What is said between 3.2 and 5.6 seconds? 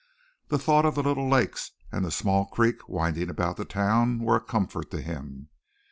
about the town were a comfort to him.